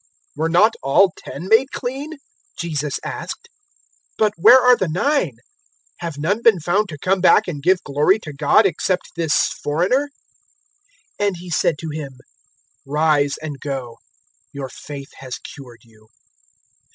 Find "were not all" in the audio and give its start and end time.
0.37-1.13